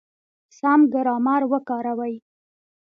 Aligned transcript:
سم 0.57 0.79
ګرامر 0.93 1.41
وکاروئ! 1.51 2.15